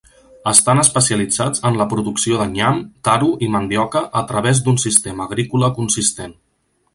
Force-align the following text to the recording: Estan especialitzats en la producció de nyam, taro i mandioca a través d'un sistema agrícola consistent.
Estan 0.51 0.79
especialitzats 0.83 1.61
en 1.69 1.77
la 1.81 1.85
producció 1.91 2.39
de 2.39 2.47
nyam, 2.53 2.79
taro 3.09 3.29
i 3.49 3.51
mandioca 3.57 4.01
a 4.23 4.25
través 4.33 4.63
d'un 4.69 4.81
sistema 4.87 5.29
agrícola 5.31 5.71
consistent. 5.79 6.35